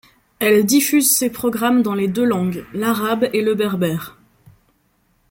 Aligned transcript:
Elle 0.39 0.65
diffuse 0.65 1.15
ses 1.15 1.29
programmes 1.29 1.83
dans 1.83 1.93
les 1.93 2.07
deux 2.07 2.23
langues 2.23 2.65
l'arabe 2.73 3.29
et 3.33 3.43
le 3.43 3.53
berbère. 3.53 4.17